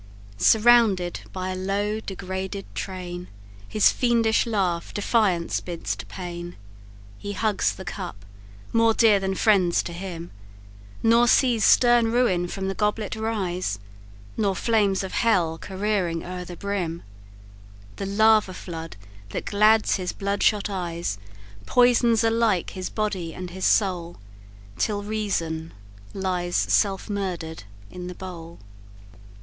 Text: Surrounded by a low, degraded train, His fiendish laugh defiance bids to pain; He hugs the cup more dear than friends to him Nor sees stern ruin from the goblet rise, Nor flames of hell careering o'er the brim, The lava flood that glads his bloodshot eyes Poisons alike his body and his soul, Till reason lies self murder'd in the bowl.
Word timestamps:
Surrounded 0.39 1.19
by 1.31 1.49
a 1.49 1.55
low, 1.55 1.99
degraded 1.99 2.65
train, 2.73 3.27
His 3.69 3.91
fiendish 3.91 4.47
laugh 4.47 4.91
defiance 4.95 5.59
bids 5.59 5.95
to 5.95 6.07
pain; 6.07 6.55
He 7.19 7.33
hugs 7.33 7.75
the 7.75 7.85
cup 7.85 8.25
more 8.73 8.95
dear 8.95 9.19
than 9.19 9.35
friends 9.35 9.83
to 9.83 9.93
him 9.93 10.31
Nor 11.03 11.27
sees 11.27 11.63
stern 11.63 12.11
ruin 12.11 12.47
from 12.47 12.67
the 12.67 12.73
goblet 12.73 13.15
rise, 13.15 13.77
Nor 14.35 14.55
flames 14.55 15.03
of 15.03 15.11
hell 15.11 15.59
careering 15.59 16.25
o'er 16.25 16.45
the 16.45 16.55
brim, 16.57 17.03
The 17.97 18.07
lava 18.07 18.55
flood 18.55 18.95
that 19.29 19.45
glads 19.45 19.97
his 19.97 20.13
bloodshot 20.13 20.67
eyes 20.67 21.19
Poisons 21.67 22.23
alike 22.23 22.71
his 22.71 22.89
body 22.89 23.35
and 23.35 23.51
his 23.51 23.65
soul, 23.65 24.17
Till 24.79 25.03
reason 25.03 25.75
lies 26.11 26.55
self 26.55 27.07
murder'd 27.07 27.65
in 27.91 28.07
the 28.07 28.15
bowl. 28.15 28.57